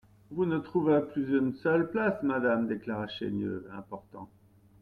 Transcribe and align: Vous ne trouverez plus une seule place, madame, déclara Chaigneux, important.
Vous 0.31 0.47
ne 0.47 0.57
trouverez 0.57 1.07
plus 1.09 1.37
une 1.37 1.53
seule 1.53 1.91
place, 1.91 2.23
madame, 2.23 2.67
déclara 2.67 3.07
Chaigneux, 3.07 3.67
important. 3.71 4.31